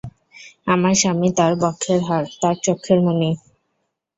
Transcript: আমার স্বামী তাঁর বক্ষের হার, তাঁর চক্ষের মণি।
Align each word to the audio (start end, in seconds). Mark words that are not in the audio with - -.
আমার 0.67 0.93
স্বামী 0.95 1.29
তাঁর 1.37 1.53
বক্ষের 1.61 1.99
হার, 2.07 2.25
তাঁর 2.41 2.55
চক্ষের 2.65 2.99
মণি। 3.05 3.31